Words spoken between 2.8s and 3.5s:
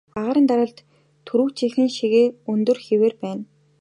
хэвээрээ байна.